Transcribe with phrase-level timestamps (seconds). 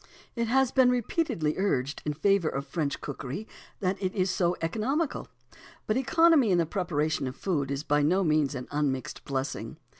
[0.35, 3.47] It has been repeatedly urged in favour of French cookery
[3.81, 5.27] that it is so economical.
[5.85, 9.77] But economy in the preparation of food is by no means an unmixed blessing.